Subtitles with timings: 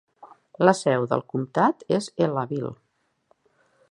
[0.67, 2.75] La seu del comtat és Ellaville.